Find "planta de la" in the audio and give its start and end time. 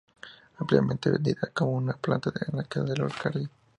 1.93-2.63